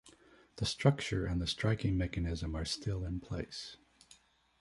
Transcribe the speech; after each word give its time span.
The 0.55 0.65
structure 0.65 1.27
and 1.27 1.39
the 1.39 1.45
striking 1.45 1.95
mechanism 1.95 2.55
are 2.55 2.65
still 2.65 3.05
in 3.05 3.19
place. 3.19 3.77